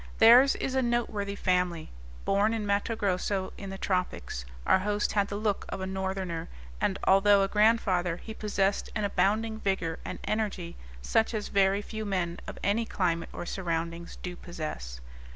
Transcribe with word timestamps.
Theirs 0.17 0.55
is 0.55 0.73
a 0.73 0.81
noteworthy 0.81 1.35
family. 1.35 1.91
Born 2.25 2.55
in 2.55 2.65
Matto 2.65 2.95
Grosso, 2.95 3.53
in 3.55 3.69
the 3.69 3.77
tropics, 3.77 4.45
our 4.65 4.79
host 4.79 5.11
had 5.11 5.27
the 5.27 5.35
look 5.35 5.63
of 5.69 5.79
a 5.79 5.85
northerner 5.85 6.49
and, 6.81 6.97
although 7.03 7.43
a 7.43 7.47
grandfather, 7.47 8.17
he 8.17 8.33
possessed 8.33 8.89
an 8.95 9.03
abounding 9.03 9.59
vigor 9.59 9.99
and 10.03 10.17
energy 10.23 10.75
such 11.03 11.35
as 11.35 11.49
very 11.49 11.83
few 11.83 12.03
men 12.03 12.39
of 12.47 12.57
any 12.63 12.83
climate 12.87 13.29
or 13.31 13.45
surroundings 13.45 14.15
do 14.23 14.35
possess. 14.35 15.01